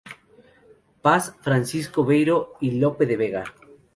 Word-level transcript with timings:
Paz, 1.03 1.35
Francisco 1.41 2.03
Beiró, 2.03 2.53
y 2.59 2.71
Lope 2.79 3.05
de 3.05 3.17
Vega. 3.17 3.43